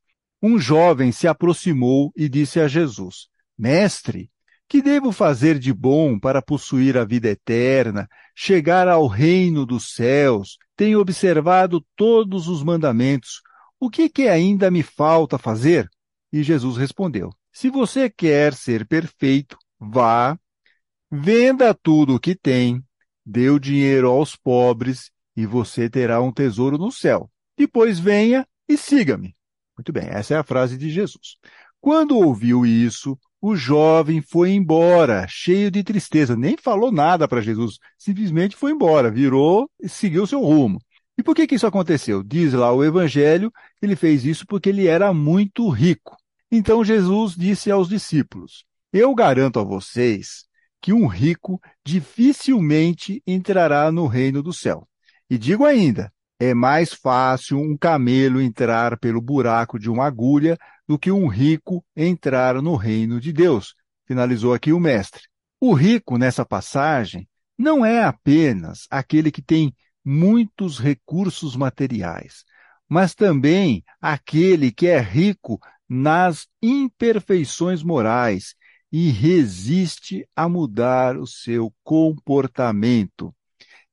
Um 0.47 0.59
jovem 0.59 1.11
se 1.11 1.27
aproximou 1.27 2.13
e 2.15 2.29
disse 2.29 2.59
a 2.59 2.67
Jesus: 2.67 3.29
Mestre, 3.57 4.29
que 4.69 4.79
devo 4.79 5.11
fazer 5.11 5.57
de 5.57 5.73
bom 5.73 6.19
para 6.19 6.39
possuir 6.39 6.99
a 6.99 7.03
vida 7.03 7.27
eterna, 7.27 8.07
chegar 8.35 8.87
ao 8.87 9.07
reino 9.07 9.65
dos 9.65 9.95
céus? 9.95 10.59
Tenho 10.77 10.99
observado 10.99 11.83
todos 11.95 12.47
os 12.47 12.61
mandamentos. 12.61 13.41
O 13.79 13.89
que, 13.89 14.07
que 14.07 14.27
ainda 14.27 14.69
me 14.69 14.83
falta 14.83 15.39
fazer? 15.39 15.89
E 16.31 16.43
Jesus 16.43 16.77
respondeu: 16.77 17.31
Se 17.51 17.71
você 17.71 18.07
quer 18.07 18.53
ser 18.53 18.85
perfeito, 18.85 19.57
vá, 19.79 20.37
venda 21.11 21.73
tudo 21.73 22.13
o 22.13 22.19
que 22.19 22.35
tem, 22.35 22.83
dê 23.25 23.49
o 23.49 23.57
dinheiro 23.57 24.09
aos 24.09 24.35
pobres 24.35 25.09
e 25.35 25.43
você 25.43 25.89
terá 25.89 26.21
um 26.21 26.31
tesouro 26.31 26.77
no 26.77 26.91
céu. 26.91 27.31
Depois 27.57 27.97
venha 27.97 28.47
e 28.69 28.77
siga-me. 28.77 29.35
Muito 29.77 29.91
bem, 29.91 30.07
essa 30.09 30.33
é 30.33 30.37
a 30.37 30.43
frase 30.43 30.77
de 30.77 30.89
Jesus. 30.89 31.37
Quando 31.81 32.17
ouviu 32.17 32.65
isso, 32.65 33.17
o 33.41 33.55
jovem 33.55 34.21
foi 34.21 34.51
embora, 34.51 35.27
cheio 35.27 35.69
de 35.69 35.83
tristeza, 35.83 36.35
nem 36.35 36.57
falou 36.57 36.91
nada 36.91 37.27
para 37.27 37.41
Jesus, 37.41 37.77
simplesmente 37.97 38.55
foi 38.55 38.71
embora, 38.71 39.11
virou 39.11 39.69
e 39.79 39.87
seguiu 39.87 40.25
seu 40.25 40.39
rumo. 40.41 40.79
E 41.17 41.23
por 41.23 41.35
que, 41.35 41.45
que 41.45 41.55
isso 41.55 41.67
aconteceu? 41.67 42.23
Diz 42.23 42.53
lá 42.53 42.73
o 42.73 42.83
Evangelho, 42.83 43.51
ele 43.81 43.95
fez 43.95 44.25
isso 44.25 44.45
porque 44.47 44.69
ele 44.69 44.87
era 44.87 45.13
muito 45.13 45.69
rico. 45.69 46.17
Então 46.51 46.83
Jesus 46.83 47.35
disse 47.35 47.69
aos 47.71 47.87
discípulos: 47.87 48.65
Eu 48.91 49.13
garanto 49.13 49.59
a 49.59 49.63
vocês 49.63 50.45
que 50.81 50.91
um 50.91 51.07
rico 51.07 51.59
dificilmente 51.85 53.21
entrará 53.25 53.91
no 53.91 54.07
reino 54.07 54.43
do 54.43 54.51
céu. 54.51 54.87
E 55.29 55.37
digo 55.37 55.65
ainda: 55.65 56.11
é 56.39 56.53
mais 56.53 56.93
fácil 56.93 57.59
um 57.59 57.77
camelo 57.77 58.41
entrar 58.41 58.97
pelo 58.97 59.21
buraco 59.21 59.79
de 59.79 59.89
uma 59.89 60.05
agulha 60.05 60.57
do 60.87 60.99
que 60.99 61.11
um 61.11 61.27
rico 61.27 61.83
entrar 61.95 62.61
no 62.61 62.75
reino 62.75 63.19
de 63.19 63.31
Deus. 63.31 63.73
Finalizou 64.05 64.53
aqui 64.53 64.71
o 64.71 64.79
mestre. 64.79 65.23
O 65.59 65.73
rico, 65.73 66.17
nessa 66.17 66.45
passagem, 66.45 67.27
não 67.57 67.85
é 67.85 68.03
apenas 68.03 68.85
aquele 68.89 69.31
que 69.31 69.41
tem 69.41 69.73
muitos 70.03 70.77
recursos 70.77 71.55
materiais, 71.55 72.43
mas 72.87 73.15
também 73.15 73.83
aquele 73.99 74.71
que 74.71 74.87
é 74.87 74.99
rico 74.99 75.59
nas 75.89 76.47
imperfeições 76.61 77.81
morais 77.81 78.55
e 78.91 79.09
resiste 79.09 80.27
a 80.35 80.47
mudar 80.47 81.17
o 81.17 81.25
seu 81.25 81.73
comportamento. 81.83 83.33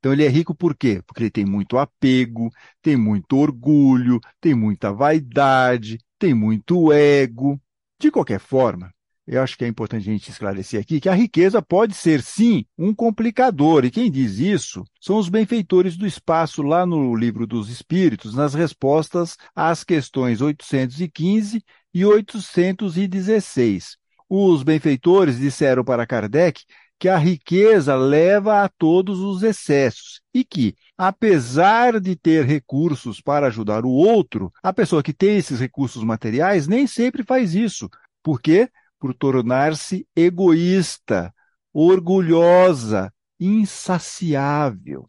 Então 0.02 0.12
ele 0.12 0.24
é 0.24 0.28
rico 0.28 0.52
por 0.52 0.74
quê? 0.74 1.00
Porque 1.06 1.22
ele 1.22 1.30
tem 1.30 1.44
muito 1.46 1.78
apego, 1.78 2.50
tem 2.82 2.96
muito 2.96 3.36
orgulho, 3.36 4.18
tem 4.40 4.52
muita 4.52 4.92
vaidade, 4.92 5.96
tem 6.18 6.34
muito 6.34 6.92
ego. 6.92 7.56
De 8.00 8.10
qualquer 8.10 8.40
forma, 8.40 8.92
eu 9.24 9.40
acho 9.40 9.56
que 9.56 9.64
é 9.64 9.68
importante 9.68 10.10
a 10.10 10.12
gente 10.12 10.28
esclarecer 10.28 10.80
aqui 10.80 11.00
que 11.00 11.08
a 11.08 11.14
riqueza 11.14 11.62
pode 11.62 11.94
ser, 11.94 12.20
sim, 12.20 12.64
um 12.76 12.92
complicador, 12.92 13.84
e 13.84 13.92
quem 13.92 14.10
diz 14.10 14.40
isso 14.40 14.82
são 15.00 15.18
os 15.18 15.28
benfeitores 15.28 15.96
do 15.96 16.04
espaço 16.04 16.62
lá 16.62 16.84
no 16.84 17.14
Livro 17.14 17.46
dos 17.46 17.68
Espíritos, 17.68 18.34
nas 18.34 18.54
respostas 18.54 19.36
às 19.54 19.84
questões 19.84 20.40
815 20.40 21.62
e 21.94 22.04
816. 22.04 23.96
Os 24.28 24.64
benfeitores 24.64 25.38
disseram 25.38 25.84
para 25.84 26.06
Kardec 26.06 26.64
que 27.02 27.08
a 27.08 27.18
riqueza 27.18 27.96
leva 27.96 28.62
a 28.62 28.68
todos 28.68 29.18
os 29.18 29.42
excessos 29.42 30.20
e 30.32 30.44
que, 30.44 30.76
apesar 30.96 31.98
de 31.98 32.14
ter 32.14 32.46
recursos 32.46 33.20
para 33.20 33.48
ajudar 33.48 33.84
o 33.84 33.90
outro, 33.90 34.52
a 34.62 34.72
pessoa 34.72 35.02
que 35.02 35.12
tem 35.12 35.36
esses 35.36 35.58
recursos 35.58 36.04
materiais 36.04 36.68
nem 36.68 36.86
sempre 36.86 37.24
faz 37.24 37.56
isso. 37.56 37.90
Por 38.22 38.40
quê? 38.40 38.70
Por 39.00 39.12
tornar-se 39.14 40.06
egoísta, 40.14 41.34
orgulhosa, 41.72 43.12
insaciável. 43.40 45.04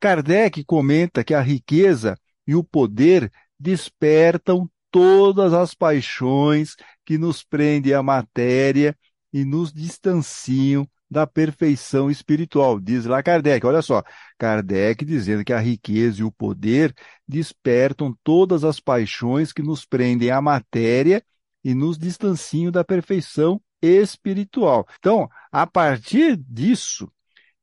Kardec 0.00 0.64
comenta 0.64 1.22
que 1.22 1.34
a 1.34 1.42
riqueza 1.42 2.16
e 2.46 2.54
o 2.54 2.64
poder 2.64 3.30
despertam 3.60 4.66
todas 4.90 5.52
as 5.52 5.74
paixões 5.74 6.74
que 7.04 7.18
nos 7.18 7.44
prendem 7.44 7.92
à 7.92 8.02
matéria 8.02 8.96
e 9.30 9.44
nos 9.44 9.70
distanciam 9.70 10.88
da 11.14 11.28
perfeição 11.28 12.10
espiritual, 12.10 12.80
diz 12.80 13.04
lá 13.06 13.22
Kardec. 13.22 13.64
Olha 13.64 13.80
só, 13.80 14.02
Kardec 14.36 15.04
dizendo 15.04 15.44
que 15.44 15.52
a 15.52 15.60
riqueza 15.60 16.20
e 16.20 16.24
o 16.24 16.32
poder 16.32 16.92
despertam 17.26 18.12
todas 18.24 18.64
as 18.64 18.80
paixões 18.80 19.52
que 19.52 19.62
nos 19.62 19.86
prendem 19.86 20.32
à 20.32 20.42
matéria 20.42 21.22
e 21.62 21.72
nos 21.72 21.96
distanciam 21.96 22.72
da 22.72 22.82
perfeição 22.82 23.62
espiritual. 23.80 24.86
Então, 24.98 25.28
a 25.52 25.66
partir 25.66 26.36
disso, 26.36 27.08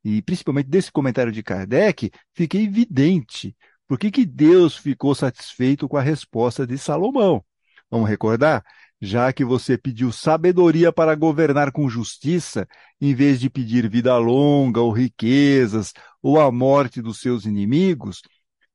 e 0.02 0.22
principalmente 0.22 0.70
desse 0.70 0.90
comentário 0.90 1.30
de 1.30 1.42
Kardec, 1.42 2.10
fica 2.34 2.56
evidente 2.56 3.54
por 3.86 3.98
que, 3.98 4.10
que 4.10 4.24
Deus 4.24 4.78
ficou 4.78 5.14
satisfeito 5.14 5.86
com 5.86 5.98
a 5.98 6.02
resposta 6.02 6.66
de 6.66 6.78
Salomão. 6.78 7.44
Vamos 7.90 8.08
recordar? 8.08 8.64
Já 9.04 9.32
que 9.32 9.44
você 9.44 9.76
pediu 9.76 10.12
sabedoria 10.12 10.92
para 10.92 11.16
governar 11.16 11.72
com 11.72 11.88
justiça, 11.88 12.68
em 13.00 13.12
vez 13.12 13.40
de 13.40 13.50
pedir 13.50 13.90
vida 13.90 14.16
longa 14.16 14.80
ou 14.80 14.92
riquezas 14.92 15.92
ou 16.22 16.40
a 16.40 16.52
morte 16.52 17.02
dos 17.02 17.20
seus 17.20 17.44
inimigos, 17.44 18.22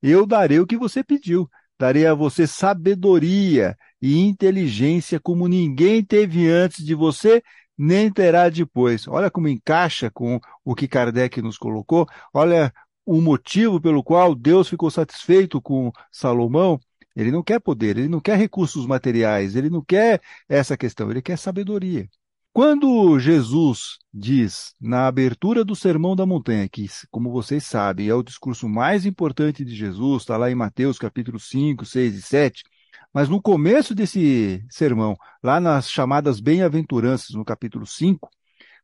eu 0.04 0.26
darei 0.26 0.60
o 0.60 0.68
que 0.68 0.76
você 0.76 1.02
pediu. 1.02 1.50
Darei 1.80 2.06
a 2.06 2.14
você 2.14 2.46
sabedoria 2.46 3.78
e 4.02 4.20
inteligência 4.20 5.18
como 5.18 5.48
ninguém 5.48 6.04
teve 6.04 6.50
antes 6.50 6.86
de 6.86 6.94
você, 6.94 7.42
nem 7.78 8.12
terá 8.12 8.50
depois. 8.50 9.08
Olha 9.08 9.32
como 9.32 9.48
encaixa 9.48 10.12
com 10.12 10.42
o 10.66 10.76
que 10.76 10.90
Kardec 10.90 11.42
nos 11.42 11.58
colocou. 11.58 12.06
Olha 12.34 12.74
o 13.06 13.22
motivo 13.22 13.80
pelo 13.80 14.04
qual 14.04 14.36
Deus 14.36 14.68
ficou 14.68 14.92
satisfeito 14.92 15.62
com 15.62 15.90
Salomão 16.12 16.78
ele 17.18 17.32
não 17.32 17.42
quer 17.42 17.60
poder, 17.60 17.98
ele 17.98 18.08
não 18.08 18.20
quer 18.20 18.38
recursos 18.38 18.86
materiais, 18.86 19.56
ele 19.56 19.72
não 19.72 19.84
quer 19.84 20.22
essa 20.48 20.78
questão, 20.78 21.10
ele 21.10 21.22
quer 21.22 21.38
sabedoria. 21.38 22.08
Quando 22.54 23.20
Jesus 23.20 23.98
diz 24.14 24.76
na 24.80 25.08
abertura 25.08 25.66
do 25.66 25.76
Sermão 25.76 26.16
da 26.16 26.26
Montanha, 26.28 26.70
que, 26.70 26.88
como 27.10 27.32
vocês 27.32 27.64
sabem, 27.66 28.08
é 28.08 28.14
o 28.14 28.22
discurso 28.22 28.70
mais 28.70 29.06
importante 29.06 29.66
de 29.66 29.76
Jesus, 29.76 30.24
está 30.24 30.38
lá 30.38 30.50
em 30.52 30.56
Mateus 30.56 31.00
capítulo 31.00 31.40
5, 31.40 31.86
6 31.86 32.16
e 32.16 32.22
7, 32.22 32.64
mas 33.12 33.28
no 33.28 33.42
começo 33.42 33.96
desse 33.96 34.64
sermão, 34.70 35.16
lá 35.44 35.60
nas 35.60 35.90
chamadas 35.90 36.40
bem-aventuranças, 36.40 37.36
no 37.36 37.44
capítulo 37.44 37.86
5, 37.86 38.30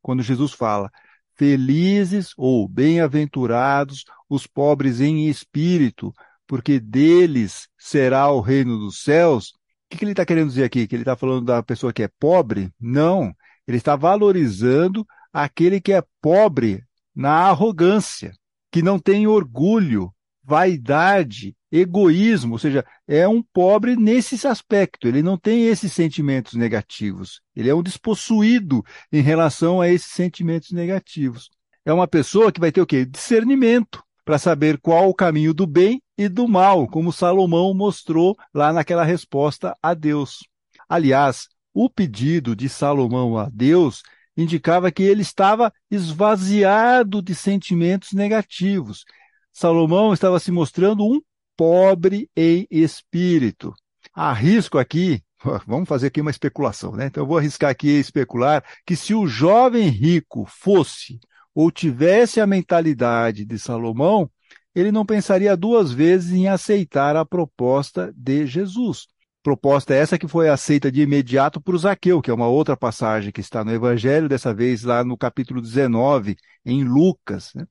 quando 0.02 0.22
Jesus 0.22 0.52
fala, 0.52 0.90
felizes 1.36 2.32
ou 2.36 2.68
bem-aventurados 2.68 4.04
os 4.28 4.44
pobres 4.46 5.00
em 5.00 5.28
espírito, 5.28 6.12
porque 6.46 6.78
deles 6.80 7.68
será 7.78 8.30
o 8.30 8.40
reino 8.40 8.78
dos 8.78 9.02
céus. 9.02 9.48
O 9.92 9.96
que, 9.96 10.04
ele 10.04 10.12
está 10.12 10.24
querendo 10.24 10.48
dizer 10.48 10.64
aqui? 10.64 10.86
Que 10.86 10.94
ele 10.94 11.02
está 11.02 11.16
falando 11.16 11.46
da 11.46 11.62
pessoa 11.62 11.92
que 11.92 12.02
é 12.02 12.08
pobre? 12.18 12.70
Não. 12.80 13.34
Ele 13.66 13.76
está 13.76 13.96
valorizando 13.96 15.06
aquele 15.32 15.80
que 15.80 15.92
é 15.92 16.02
pobre 16.20 16.82
na 17.14 17.48
arrogância, 17.48 18.32
que 18.70 18.82
não 18.82 18.98
tem 18.98 19.26
orgulho, 19.26 20.12
vaidade, 20.42 21.56
egoísmo, 21.72 22.52
ou 22.52 22.58
seja, 22.58 22.84
é 23.08 23.26
um 23.26 23.42
pobre 23.42 23.96
nesse 23.96 24.46
aspecto, 24.46 25.08
ele 25.08 25.22
não 25.22 25.38
tem 25.38 25.66
esses 25.66 25.92
sentimentos 25.92 26.54
negativos, 26.54 27.40
ele 27.56 27.68
é 27.68 27.74
um 27.74 27.82
despossuído 27.82 28.84
em 29.10 29.20
relação 29.22 29.80
a 29.80 29.88
esses 29.88 30.12
sentimentos 30.12 30.70
negativos. 30.70 31.50
É 31.84 31.92
uma 31.92 32.06
pessoa 32.06 32.52
que 32.52 32.60
vai 32.60 32.70
ter 32.70 32.80
o 32.80 32.86
quê? 32.86 33.04
Discernimento 33.04 34.02
para 34.24 34.38
saber 34.38 34.78
qual 34.78 35.08
o 35.08 35.14
caminho 35.14 35.52
do 35.52 35.66
bem 35.66 36.00
e 36.16 36.28
do 36.28 36.46
mal, 36.46 36.86
como 36.86 37.12
Salomão 37.12 37.74
mostrou 37.74 38.36
lá 38.52 38.72
naquela 38.72 39.04
resposta 39.04 39.76
a 39.82 39.94
Deus. 39.94 40.46
Aliás, 40.88 41.48
o 41.72 41.90
pedido 41.90 42.54
de 42.54 42.68
Salomão 42.68 43.36
a 43.36 43.48
Deus 43.52 44.02
indicava 44.36 44.90
que 44.90 45.02
ele 45.02 45.22
estava 45.22 45.72
esvaziado 45.90 47.22
de 47.22 47.34
sentimentos 47.34 48.12
negativos. 48.12 49.04
Salomão 49.52 50.12
estava 50.12 50.38
se 50.38 50.50
mostrando 50.50 51.04
um 51.04 51.20
pobre 51.56 52.28
em 52.36 52.66
espírito. 52.70 53.72
Arrisco 54.12 54.78
aqui, 54.78 55.22
vamos 55.66 55.88
fazer 55.88 56.08
aqui 56.08 56.20
uma 56.20 56.30
especulação, 56.30 56.92
né? 56.92 57.06
Então 57.06 57.22
eu 57.22 57.26
vou 57.26 57.38
arriscar 57.38 57.70
aqui 57.70 57.88
especular 57.88 58.64
que 58.86 58.96
se 58.96 59.14
o 59.14 59.26
jovem 59.26 59.88
rico 59.88 60.44
fosse 60.46 61.18
ou 61.54 61.70
tivesse 61.70 62.40
a 62.40 62.46
mentalidade 62.46 63.44
de 63.44 63.58
Salomão, 63.58 64.28
ele 64.74 64.90
não 64.90 65.06
pensaria 65.06 65.56
duas 65.56 65.92
vezes 65.92 66.32
em 66.32 66.48
aceitar 66.48 67.16
a 67.16 67.24
proposta 67.24 68.12
de 68.16 68.46
Jesus. 68.46 69.06
Proposta 69.42 69.94
essa 69.94 70.18
que 70.18 70.26
foi 70.26 70.48
aceita 70.48 70.90
de 70.90 71.02
imediato 71.02 71.60
por 71.60 71.76
Zaqueu, 71.76 72.22
que 72.22 72.30
é 72.30 72.34
uma 72.34 72.48
outra 72.48 72.76
passagem 72.76 73.30
que 73.30 73.40
está 73.40 73.62
no 73.62 73.72
Evangelho, 73.72 74.28
dessa 74.28 74.54
vez 74.54 74.82
lá 74.82 75.04
no 75.04 75.18
capítulo 75.18 75.60
19, 75.60 76.36
em 76.64 76.82
Lucas. 76.82 77.52
Né? 77.54 77.66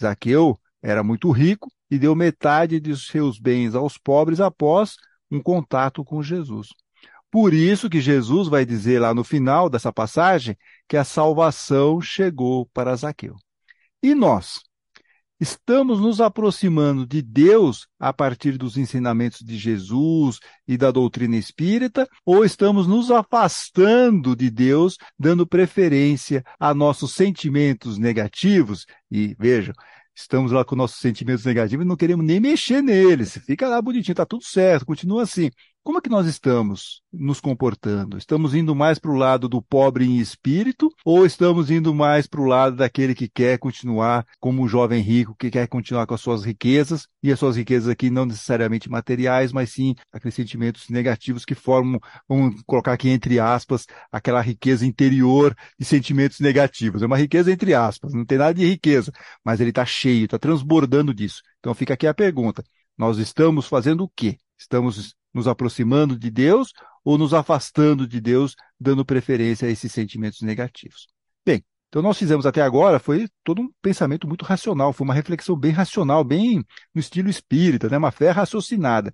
Zaqueu 0.00 0.58
era 0.82 1.02
muito 1.04 1.30
rico 1.30 1.70
e 1.90 1.98
deu 1.98 2.14
metade 2.16 2.80
de 2.80 2.96
seus 2.96 3.38
bens 3.38 3.74
aos 3.74 3.98
pobres 3.98 4.40
após 4.40 4.96
um 5.30 5.42
contato 5.42 6.02
com 6.04 6.22
Jesus. 6.22 6.68
Por 7.30 7.54
isso 7.54 7.88
que 7.88 8.00
Jesus 8.00 8.48
vai 8.48 8.64
dizer 8.64 8.98
lá 8.98 9.14
no 9.14 9.22
final 9.22 9.68
dessa 9.68 9.92
passagem 9.92 10.56
que 10.88 10.96
a 10.96 11.04
salvação 11.04 12.00
chegou 12.00 12.66
para 12.72 12.96
Zaqueu. 12.96 13.36
E 14.02 14.14
nós? 14.14 14.60
Estamos 15.40 15.98
nos 15.98 16.20
aproximando 16.20 17.06
de 17.06 17.22
Deus 17.22 17.88
a 17.98 18.12
partir 18.12 18.58
dos 18.58 18.76
ensinamentos 18.76 19.40
de 19.40 19.56
Jesus 19.56 20.38
e 20.68 20.76
da 20.76 20.90
doutrina 20.90 21.34
espírita, 21.34 22.06
ou 22.26 22.44
estamos 22.44 22.86
nos 22.86 23.10
afastando 23.10 24.36
de 24.36 24.50
Deus, 24.50 24.98
dando 25.18 25.46
preferência 25.46 26.44
a 26.58 26.74
nossos 26.74 27.14
sentimentos 27.14 27.96
negativos? 27.96 28.84
E 29.10 29.34
vejam, 29.38 29.72
estamos 30.14 30.52
lá 30.52 30.62
com 30.62 30.76
nossos 30.76 31.00
sentimentos 31.00 31.46
negativos 31.46 31.86
e 31.86 31.88
não 31.88 31.96
queremos 31.96 32.26
nem 32.26 32.38
mexer 32.38 32.82
neles. 32.82 33.38
Fica 33.46 33.66
lá 33.66 33.80
bonitinho, 33.80 34.14
tá 34.14 34.26
tudo 34.26 34.44
certo, 34.44 34.84
continua 34.84 35.22
assim. 35.22 35.50
Como 35.90 35.98
é 35.98 36.02
que 36.02 36.08
nós 36.08 36.24
estamos 36.28 37.02
nos 37.12 37.40
comportando? 37.40 38.16
Estamos 38.16 38.54
indo 38.54 38.76
mais 38.76 38.96
para 38.96 39.10
o 39.10 39.16
lado 39.16 39.48
do 39.48 39.60
pobre 39.60 40.04
em 40.04 40.18
espírito 40.18 40.88
ou 41.04 41.26
estamos 41.26 41.68
indo 41.68 41.92
mais 41.92 42.28
para 42.28 42.40
o 42.40 42.44
lado 42.44 42.76
daquele 42.76 43.12
que 43.12 43.28
quer 43.28 43.58
continuar 43.58 44.24
como 44.38 44.62
um 44.62 44.68
jovem 44.68 45.02
rico, 45.02 45.34
que 45.36 45.50
quer 45.50 45.66
continuar 45.66 46.06
com 46.06 46.14
as 46.14 46.20
suas 46.20 46.44
riquezas? 46.44 47.08
E 47.20 47.32
as 47.32 47.40
suas 47.40 47.56
riquezas 47.56 47.88
aqui 47.88 48.08
não 48.08 48.24
necessariamente 48.24 48.88
materiais, 48.88 49.52
mas 49.52 49.72
sim 49.72 49.96
aqueles 50.12 50.36
sentimentos 50.36 50.88
negativos 50.88 51.44
que 51.44 51.56
formam, 51.56 51.98
vamos 52.28 52.62
colocar 52.64 52.92
aqui 52.92 53.08
entre 53.08 53.40
aspas, 53.40 53.84
aquela 54.12 54.40
riqueza 54.40 54.86
interior 54.86 55.56
de 55.76 55.84
sentimentos 55.84 56.38
negativos. 56.38 57.02
É 57.02 57.06
uma 57.06 57.18
riqueza 57.18 57.50
entre 57.50 57.74
aspas, 57.74 58.14
não 58.14 58.24
tem 58.24 58.38
nada 58.38 58.54
de 58.54 58.64
riqueza, 58.64 59.10
mas 59.44 59.60
ele 59.60 59.70
está 59.70 59.84
cheio, 59.84 60.26
está 60.26 60.38
transbordando 60.38 61.12
disso. 61.12 61.42
Então 61.58 61.74
fica 61.74 61.94
aqui 61.94 62.06
a 62.06 62.14
pergunta. 62.14 62.62
Nós 62.96 63.18
estamos 63.18 63.66
fazendo 63.66 64.04
o 64.04 64.08
quê? 64.08 64.38
Estamos 64.56 65.16
nos 65.32 65.46
aproximando 65.48 66.18
de 66.18 66.30
Deus 66.30 66.72
ou 67.04 67.16
nos 67.16 67.32
afastando 67.32 68.06
de 68.06 68.20
Deus, 68.20 68.54
dando 68.78 69.04
preferência 69.04 69.66
a 69.66 69.70
esses 69.70 69.90
sentimentos 69.92 70.42
negativos. 70.42 71.08
Bem, 71.44 71.64
então 71.88 72.02
nós 72.02 72.18
fizemos 72.18 72.46
até 72.46 72.62
agora 72.62 72.98
foi 72.98 73.26
todo 73.42 73.62
um 73.62 73.70
pensamento 73.80 74.28
muito 74.28 74.44
racional, 74.44 74.92
foi 74.92 75.04
uma 75.04 75.14
reflexão 75.14 75.56
bem 75.56 75.72
racional, 75.72 76.22
bem 76.22 76.64
no 76.94 77.00
estilo 77.00 77.30
espírita, 77.30 77.88
né? 77.88 77.98
uma 77.98 78.10
fé 78.10 78.30
raciocinada. 78.30 79.12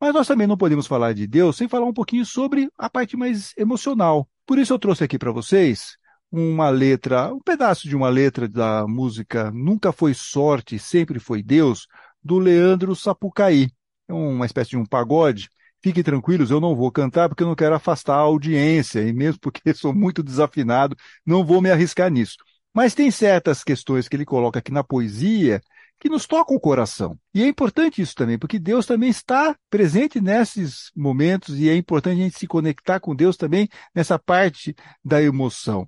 Mas 0.00 0.14
nós 0.14 0.26
também 0.26 0.46
não 0.46 0.56
podemos 0.56 0.86
falar 0.86 1.12
de 1.12 1.26
Deus 1.26 1.56
sem 1.56 1.68
falar 1.68 1.84
um 1.84 1.92
pouquinho 1.92 2.24
sobre 2.24 2.70
a 2.78 2.88
parte 2.88 3.16
mais 3.16 3.52
emocional. 3.56 4.26
Por 4.46 4.58
isso 4.58 4.72
eu 4.72 4.78
trouxe 4.78 5.04
aqui 5.04 5.18
para 5.18 5.30
vocês 5.30 5.98
uma 6.32 6.70
letra, 6.70 7.34
um 7.34 7.40
pedaço 7.40 7.86
de 7.86 7.94
uma 7.94 8.08
letra 8.08 8.48
da 8.48 8.86
música 8.86 9.50
Nunca 9.50 9.92
Foi 9.92 10.14
Sorte, 10.14 10.78
Sempre 10.78 11.18
Foi 11.18 11.42
Deus, 11.42 11.86
do 12.22 12.38
Leandro 12.38 12.96
Sapucaí 12.96 13.70
uma 14.10 14.46
espécie 14.46 14.70
de 14.70 14.76
um 14.76 14.84
pagode. 14.84 15.48
Fiquem 15.82 16.02
tranquilos, 16.02 16.50
eu 16.50 16.60
não 16.60 16.76
vou 16.76 16.90
cantar 16.92 17.28
porque 17.28 17.42
eu 17.42 17.46
não 17.46 17.54
quero 17.54 17.74
afastar 17.74 18.14
a 18.16 18.18
audiência, 18.18 19.00
e 19.00 19.12
mesmo 19.12 19.40
porque 19.40 19.72
sou 19.74 19.94
muito 19.94 20.22
desafinado, 20.22 20.94
não 21.24 21.44
vou 21.44 21.62
me 21.62 21.70
arriscar 21.70 22.10
nisso. 22.10 22.36
Mas 22.74 22.94
tem 22.94 23.10
certas 23.10 23.64
questões 23.64 24.06
que 24.08 24.14
ele 24.14 24.26
coloca 24.26 24.58
aqui 24.58 24.70
na 24.70 24.84
poesia 24.84 25.60
que 26.00 26.08
nos 26.08 26.26
tocam 26.26 26.56
o 26.56 26.60
coração. 26.60 27.18
E 27.34 27.42
é 27.42 27.46
importante 27.46 28.00
isso 28.00 28.14
também, 28.14 28.38
porque 28.38 28.58
Deus 28.58 28.86
também 28.86 29.10
está 29.10 29.54
presente 29.68 30.20
nesses 30.20 30.90
momentos 30.96 31.58
e 31.58 31.68
é 31.68 31.76
importante 31.76 32.20
a 32.20 32.24
gente 32.24 32.38
se 32.38 32.46
conectar 32.46 32.98
com 33.00 33.14
Deus 33.14 33.36
também 33.36 33.68
nessa 33.94 34.18
parte 34.18 34.74
da 35.04 35.22
emoção. 35.22 35.86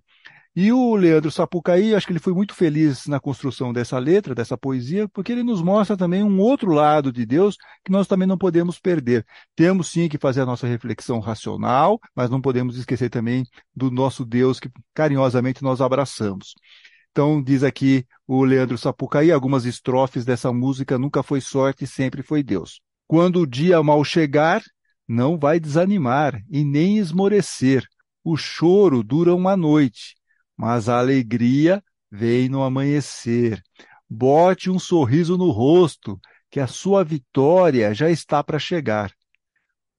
E 0.55 0.71
o 0.71 0.95
Leandro 0.95 1.31
Sapucaí, 1.31 1.95
acho 1.95 2.07
que 2.07 2.13
ele 2.13 2.21
foi 2.21 2.35
muito 2.35 2.55
feliz 2.55 3.07
na 3.07 3.19
construção 3.19 3.73
dessa 3.73 3.99
letra, 3.99 4.35
dessa 4.35 4.57
poesia, 4.57 5.09
porque 5.09 5.33
ele 5.33 5.43
nos 5.43 5.63
mostra 5.63 5.97
também 5.97 6.23
um 6.23 6.39
outro 6.41 6.73
lado 6.73 7.11
de 7.11 7.25
Deus 7.25 7.57
que 7.83 7.91
nós 7.91 8.07
também 8.07 8.29
não 8.29 8.37
podemos 8.37 8.79
perder. 8.79 9.25
Temos 9.57 9.89
sim 9.89 10.11
que 10.11 10.19
fazer 10.19 10.43
a 10.43 10.47
nossa 10.47 10.67
reflexão 10.67 11.21
racional, 11.21 11.99
mas 12.15 12.29
não 12.29 12.39
podemos 12.39 12.77
esquecer 12.77 13.09
também 13.09 13.47
do 13.75 13.91
nosso 13.91 14.27
Deus 14.27 14.61
que 14.61 14.71
carinhosamente 14.93 15.63
nós 15.63 15.81
abraçamos. 15.81 16.55
Então, 17.11 17.43
diz 17.43 17.63
aqui 17.63 18.07
o 18.27 18.45
Leandro 18.45 18.77
Sapucaí, 18.77 19.33
algumas 19.33 19.65
estrofes 19.65 20.23
dessa 20.23 20.53
música 20.53 20.99
Nunca 20.99 21.23
foi 21.23 21.41
sorte, 21.41 21.87
sempre 21.87 22.23
foi 22.23 22.43
Deus. 22.43 22.79
Quando 23.07 23.41
o 23.41 23.47
dia 23.47 23.83
mal 23.83 24.05
chegar, 24.05 24.63
não 25.09 25.39
vai 25.39 25.59
desanimar 25.59 26.43
e 26.51 26.63
nem 26.63 26.99
esmorecer. 26.99 27.87
O 28.23 28.37
choro 28.37 29.03
dura 29.03 29.35
uma 29.35 29.57
noite 29.57 30.15
mas 30.57 30.89
a 30.89 30.99
alegria 30.99 31.83
vem 32.11 32.49
no 32.49 32.63
amanhecer. 32.63 33.63
Bote 34.09 34.71
um 34.71 34.79
sorriso 34.79 35.39
no 35.39 35.51
rosto, 35.51 36.21
que 36.51 36.61
a 36.61 36.67
sua 36.67 37.03
vitória 37.03 37.95
já 37.95 38.11
está 38.11 38.45
para 38.45 38.59
chegar. 38.59 39.13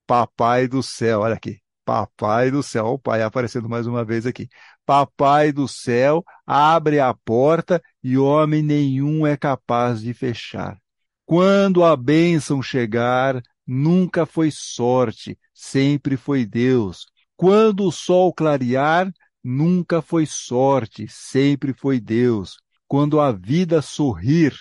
Papai 0.06 0.68
do 0.68 0.84
céu, 0.84 1.22
olha 1.22 1.36
aqui. 1.36 1.60
Papai 1.86 2.50
do 2.50 2.64
céu, 2.64 2.86
o 2.86 3.00
pai 3.00 3.22
aparecendo 3.24 3.68
mais 3.68 3.88
uma 3.88 4.06
vez 4.06 4.26
aqui. 4.26 4.48
Papai 4.86 5.52
do 5.52 5.68
céu, 5.68 6.24
abre 6.46 7.00
a 7.00 7.14
porta 7.14 7.82
e 8.02 8.18
homem 8.18 8.62
nenhum 8.62 9.28
é 9.28 9.36
capaz 9.36 10.02
de 10.02 10.14
fechar. 10.14 10.78
Quando 11.26 11.84
a 11.84 11.96
bênção 11.98 12.62
chegar, 12.62 13.42
nunca 13.66 14.26
foi 14.26 14.50
sorte, 14.52 15.38
sempre 15.54 16.16
foi 16.16 16.46
Deus. 16.46 17.06
Quando 17.36 17.86
o 17.86 17.92
sol 17.92 18.34
clarear, 18.34 19.12
Nunca 19.44 20.02
foi 20.02 20.26
sorte, 20.26 21.08
sempre 21.10 21.74
foi 21.74 22.00
Deus. 22.00 22.58
Quando 22.88 23.20
a 23.20 23.32
vida 23.32 23.82
sorrir, 23.82 24.54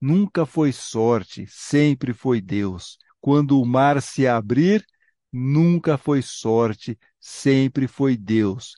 nunca 0.00 0.46
foi 0.46 0.72
sorte, 0.72 1.46
sempre 1.48 2.12
foi 2.12 2.40
Deus. 2.40 2.96
Quando 3.20 3.60
o 3.60 3.66
mar 3.66 4.00
se 4.00 4.26
abrir, 4.26 4.84
nunca 5.32 5.98
foi 5.98 6.22
sorte, 6.22 6.98
sempre 7.18 7.88
foi 7.88 8.16
Deus. 8.16 8.76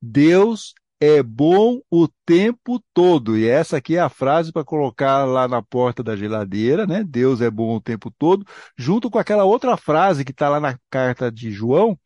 Deus 0.00 0.74
é 1.00 1.22
bom 1.22 1.80
o 1.90 2.08
tempo 2.24 2.82
todo. 2.94 3.36
E 3.36 3.46
essa 3.46 3.76
aqui 3.78 3.96
é 3.96 4.00
a 4.00 4.08
frase 4.08 4.52
para 4.52 4.64
colocar 4.64 5.24
lá 5.24 5.46
na 5.46 5.62
porta 5.62 6.02
da 6.02 6.16
geladeira, 6.16 6.86
né? 6.86 7.04
Deus 7.04 7.40
é 7.40 7.50
bom 7.50 7.76
o 7.76 7.80
tempo 7.80 8.10
todo, 8.10 8.44
junto 8.78 9.10
com 9.10 9.18
aquela 9.18 9.44
outra 9.44 9.76
frase 9.76 10.24
que 10.24 10.32
está 10.32 10.48
lá 10.48 10.60
na 10.60 10.78
carta 10.90 11.30
de 11.30 11.50
João, 11.50 11.98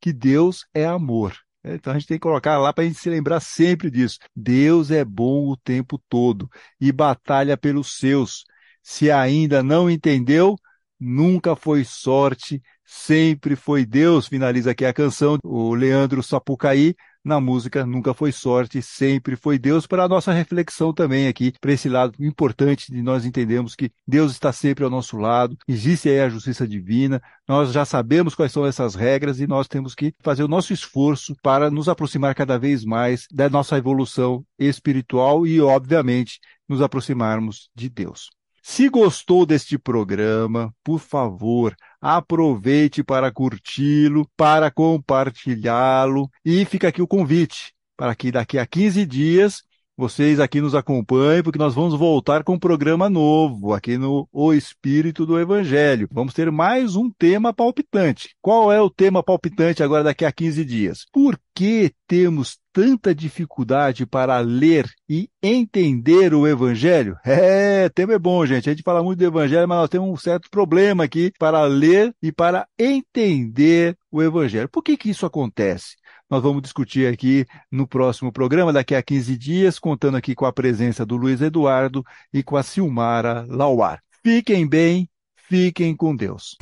que 0.00 0.12
Deus 0.12 0.66
é 0.74 0.86
amor. 0.86 1.45
Então 1.74 1.92
a 1.92 1.98
gente 1.98 2.08
tem 2.08 2.16
que 2.16 2.22
colocar 2.22 2.58
lá 2.58 2.72
para 2.72 2.84
a 2.84 2.86
gente 2.86 2.98
se 2.98 3.10
lembrar 3.10 3.40
sempre 3.40 3.90
disso. 3.90 4.18
Deus 4.34 4.90
é 4.90 5.04
bom 5.04 5.48
o 5.48 5.56
tempo 5.56 6.00
todo 6.08 6.48
e 6.80 6.92
batalha 6.92 7.56
pelos 7.56 7.98
seus. 7.98 8.44
Se 8.82 9.10
ainda 9.10 9.62
não 9.62 9.90
entendeu, 9.90 10.56
nunca 10.98 11.56
foi 11.56 11.84
sorte, 11.84 12.62
sempre 12.84 13.56
foi 13.56 13.84
Deus. 13.84 14.28
Finaliza 14.28 14.70
aqui 14.70 14.84
a 14.84 14.92
canção, 14.92 15.38
o 15.42 15.74
Leandro 15.74 16.22
Sapucaí, 16.22 16.94
na 17.26 17.40
música 17.40 17.84
Nunca 17.84 18.14
Foi 18.14 18.30
Sorte, 18.30 18.80
Sempre 18.80 19.34
Foi 19.34 19.58
Deus, 19.58 19.84
para 19.84 20.04
a 20.04 20.08
nossa 20.08 20.32
reflexão 20.32 20.92
também 20.94 21.26
aqui, 21.26 21.52
para 21.60 21.72
esse 21.72 21.88
lado 21.88 22.14
importante 22.24 22.92
de 22.92 23.02
nós 23.02 23.24
entendermos 23.24 23.74
que 23.74 23.90
Deus 24.06 24.30
está 24.30 24.52
sempre 24.52 24.84
ao 24.84 24.90
nosso 24.90 25.16
lado, 25.16 25.58
existe 25.66 26.08
aí 26.08 26.20
a 26.20 26.28
justiça 26.28 26.68
divina, 26.68 27.20
nós 27.48 27.72
já 27.72 27.84
sabemos 27.84 28.36
quais 28.36 28.52
são 28.52 28.64
essas 28.64 28.94
regras 28.94 29.40
e 29.40 29.46
nós 29.46 29.66
temos 29.66 29.92
que 29.92 30.14
fazer 30.20 30.44
o 30.44 30.48
nosso 30.48 30.72
esforço 30.72 31.34
para 31.42 31.68
nos 31.68 31.88
aproximar 31.88 32.32
cada 32.32 32.56
vez 32.60 32.84
mais 32.84 33.26
da 33.32 33.50
nossa 33.50 33.76
evolução 33.76 34.44
espiritual 34.56 35.44
e, 35.44 35.60
obviamente, 35.60 36.38
nos 36.68 36.80
aproximarmos 36.80 37.70
de 37.74 37.88
Deus. 37.88 38.35
Se 38.68 38.88
gostou 38.88 39.46
deste 39.46 39.78
programa, 39.78 40.74
por 40.82 40.98
favor, 40.98 41.72
aproveite 42.00 43.04
para 43.04 43.30
curti-lo, 43.30 44.28
para 44.36 44.72
compartilhá-lo 44.72 46.28
e 46.44 46.64
fica 46.64 46.88
aqui 46.88 47.00
o 47.00 47.06
convite 47.06 47.72
para 47.96 48.12
que 48.16 48.32
daqui 48.32 48.58
a 48.58 48.66
15 48.66 49.06
dias 49.06 49.62
vocês 49.96 50.40
aqui 50.40 50.60
nos 50.60 50.74
acompanhem, 50.74 51.44
porque 51.44 51.60
nós 51.60 51.74
vamos 51.74 51.98
voltar 51.98 52.42
com 52.42 52.54
um 52.54 52.58
programa 52.58 53.08
novo 53.08 53.72
aqui 53.72 53.96
no 53.96 54.28
O 54.32 54.52
Espírito 54.52 55.24
do 55.24 55.38
Evangelho. 55.38 56.08
Vamos 56.10 56.34
ter 56.34 56.50
mais 56.50 56.96
um 56.96 57.08
tema 57.08 57.54
palpitante. 57.54 58.34
Qual 58.42 58.72
é 58.72 58.80
o 58.82 58.90
tema 58.90 59.22
palpitante 59.22 59.80
agora 59.80 60.02
daqui 60.02 60.24
a 60.24 60.32
15 60.32 60.64
dias? 60.64 61.06
Por 61.12 61.38
que 61.54 61.92
temos 62.06 62.58
tanta 62.76 63.14
dificuldade 63.14 64.04
para 64.04 64.38
ler 64.40 64.86
e 65.08 65.30
entender 65.42 66.34
o 66.34 66.46
Evangelho? 66.46 67.16
É, 67.24 67.88
tema 67.88 68.12
é 68.12 68.18
bom, 68.18 68.44
gente. 68.44 68.68
A 68.68 68.72
gente 68.74 68.82
fala 68.82 69.02
muito 69.02 69.18
do 69.18 69.24
Evangelho, 69.24 69.66
mas 69.66 69.78
nós 69.78 69.88
temos 69.88 70.10
um 70.10 70.16
certo 70.16 70.50
problema 70.50 71.04
aqui 71.04 71.32
para 71.38 71.64
ler 71.64 72.14
e 72.22 72.30
para 72.30 72.68
entender 72.78 73.96
o 74.12 74.22
Evangelho. 74.22 74.68
Por 74.68 74.82
que 74.82 74.94
que 74.94 75.08
isso 75.08 75.24
acontece? 75.24 75.96
Nós 76.28 76.42
vamos 76.42 76.60
discutir 76.60 77.10
aqui 77.10 77.46
no 77.72 77.88
próximo 77.88 78.30
programa, 78.30 78.74
daqui 78.74 78.94
a 78.94 79.02
15 79.02 79.38
dias, 79.38 79.78
contando 79.78 80.18
aqui 80.18 80.34
com 80.34 80.44
a 80.44 80.52
presença 80.52 81.06
do 81.06 81.16
Luiz 81.16 81.40
Eduardo 81.40 82.04
e 82.30 82.42
com 82.42 82.58
a 82.58 82.62
Silmara 82.62 83.46
Lauar. 83.48 84.02
Fiquem 84.22 84.68
bem, 84.68 85.08
fiquem 85.48 85.96
com 85.96 86.14
Deus. 86.14 86.58